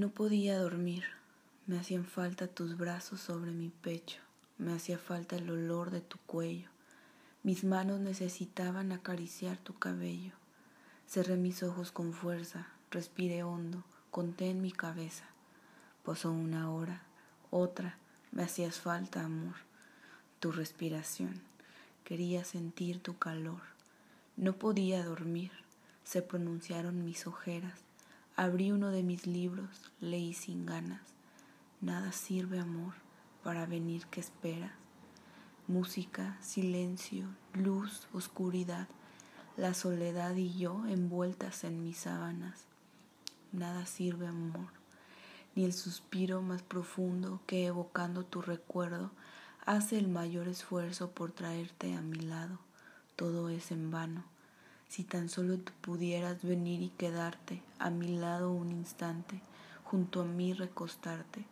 No 0.00 0.08
podía 0.08 0.58
dormir, 0.58 1.04
me 1.66 1.78
hacían 1.78 2.06
falta 2.06 2.46
tus 2.46 2.78
brazos 2.78 3.20
sobre 3.20 3.50
mi 3.50 3.68
pecho, 3.68 4.22
me 4.56 4.72
hacía 4.72 4.96
falta 4.96 5.36
el 5.36 5.50
olor 5.50 5.90
de 5.90 6.00
tu 6.00 6.16
cuello, 6.20 6.70
mis 7.42 7.64
manos 7.64 8.00
necesitaban 8.00 8.92
acariciar 8.92 9.58
tu 9.58 9.78
cabello. 9.78 10.32
Cerré 11.06 11.36
mis 11.36 11.62
ojos 11.62 11.92
con 11.92 12.14
fuerza, 12.14 12.68
respiré 12.90 13.42
hondo, 13.42 13.84
conté 14.10 14.48
en 14.48 14.62
mi 14.62 14.72
cabeza. 14.72 15.24
Pasó 16.02 16.32
una 16.32 16.70
hora, 16.70 17.02
otra, 17.50 17.98
me 18.32 18.42
hacías 18.42 18.80
falta, 18.80 19.22
amor, 19.22 19.56
tu 20.38 20.50
respiración. 20.50 21.42
Quería 22.04 22.44
sentir 22.44 23.02
tu 23.02 23.18
calor. 23.18 23.60
No 24.38 24.54
podía 24.54 25.04
dormir, 25.04 25.52
se 26.04 26.22
pronunciaron 26.22 27.04
mis 27.04 27.26
ojeras. 27.26 27.89
Abrí 28.36 28.72
uno 28.72 28.90
de 28.90 29.02
mis 29.02 29.26
libros, 29.26 29.90
leí 30.00 30.32
sin 30.32 30.66
ganas. 30.66 31.02
Nada 31.80 32.12
sirve, 32.12 32.58
amor, 32.58 32.94
para 33.42 33.66
venir 33.66 34.06
que 34.06 34.20
esperas. 34.20 34.72
Música, 35.66 36.36
silencio, 36.40 37.26
luz, 37.54 38.08
oscuridad 38.12 38.88
la 39.60 39.74
soledad 39.74 40.36
y 40.36 40.56
yo 40.56 40.86
envueltas 40.86 41.64
en 41.64 41.82
mis 41.82 41.98
sábanas. 41.98 42.64
Nada 43.52 43.84
sirve 43.84 44.26
amor, 44.26 44.68
ni 45.54 45.66
el 45.66 45.74
suspiro 45.74 46.40
más 46.40 46.62
profundo 46.62 47.42
que 47.46 47.66
evocando 47.66 48.24
tu 48.24 48.40
recuerdo 48.40 49.10
hace 49.66 49.98
el 49.98 50.08
mayor 50.08 50.48
esfuerzo 50.48 51.10
por 51.10 51.32
traerte 51.32 51.94
a 51.94 52.00
mi 52.00 52.20
lado. 52.20 52.58
Todo 53.16 53.50
es 53.50 53.70
en 53.70 53.90
vano. 53.90 54.24
Si 54.90 55.04
tan 55.04 55.28
solo 55.28 55.56
tú 55.56 55.70
pudieras 55.82 56.42
venir 56.42 56.82
y 56.82 56.88
quedarte 56.88 57.62
a 57.78 57.90
mi 57.90 58.18
lado 58.18 58.50
un 58.50 58.72
instante, 58.72 59.40
junto 59.84 60.22
a 60.22 60.24
mí 60.24 60.52
recostarte, 60.52 61.44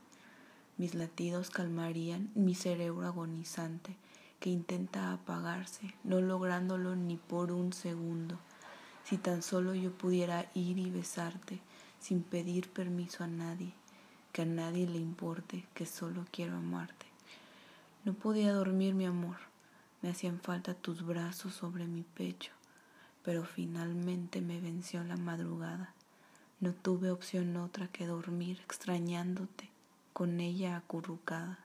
mis 0.76 0.96
latidos 0.96 1.50
calmarían 1.50 2.32
mi 2.34 2.56
cerebro 2.56 3.06
agonizante 3.06 3.94
que 4.40 4.50
intenta 4.50 5.12
apagarse, 5.12 5.94
no 6.02 6.20
lográndolo 6.20 6.96
ni 6.96 7.16
por 7.16 7.52
un 7.52 7.72
segundo. 7.72 8.36
Si 9.04 9.18
tan 9.18 9.42
solo 9.42 9.72
yo 9.72 9.92
pudiera 9.92 10.50
ir 10.54 10.78
y 10.78 10.90
besarte 10.90 11.60
sin 12.00 12.24
pedir 12.24 12.68
permiso 12.68 13.22
a 13.22 13.28
nadie, 13.28 13.72
que 14.32 14.42
a 14.42 14.46
nadie 14.46 14.88
le 14.88 14.98
importe, 14.98 15.64
que 15.74 15.86
solo 15.86 16.26
quiero 16.32 16.56
amarte. 16.56 17.06
No 18.04 18.14
podía 18.14 18.52
dormir 18.52 18.94
mi 18.94 19.06
amor, 19.06 19.36
me 20.02 20.10
hacían 20.10 20.40
falta 20.40 20.74
tus 20.74 21.06
brazos 21.06 21.54
sobre 21.54 21.86
mi 21.86 22.02
pecho, 22.02 22.57
pero 23.28 23.44
finalmente 23.44 24.40
me 24.40 24.58
venció 24.58 25.04
la 25.04 25.18
madrugada. 25.18 25.92
No 26.60 26.72
tuve 26.72 27.10
opción 27.10 27.58
otra 27.58 27.86
que 27.86 28.06
dormir 28.06 28.58
extrañándote 28.64 29.68
con 30.14 30.40
ella 30.40 30.78
acurrucada. 30.78 31.58